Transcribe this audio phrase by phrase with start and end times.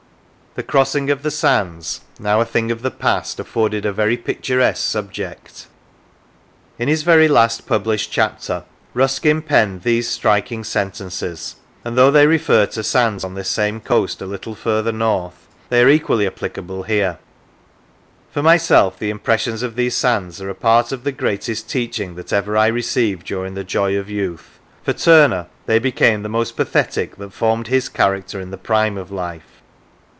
[0.53, 4.41] The crossing of the sands, now a thing of the past, afforded a very pic
[4.41, 5.67] turesque subject.
[6.77, 12.65] In his very last published chapter, Ruskin penned these striking sentences, and though they refer
[12.65, 17.17] to sands on this same coast a little further north, they are equally applicable here:"
[18.33, 22.33] For myself, the impressions of these sands are a part of the greatest teaching that
[22.33, 27.15] ever I received during the joy of youth; for Turner they became the most pathetic
[27.15, 29.43] that formed his character in the prime of life.